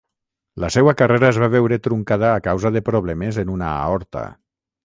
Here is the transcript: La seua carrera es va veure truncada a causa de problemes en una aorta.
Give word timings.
La 0.63 0.69
seua 0.75 0.93
carrera 1.01 1.27
es 1.33 1.39
va 1.43 1.51
veure 1.55 1.79
truncada 1.89 2.31
a 2.39 2.41
causa 2.49 2.75
de 2.79 2.85
problemes 2.91 3.41
en 3.45 3.55
una 3.59 3.73
aorta. 3.75 4.29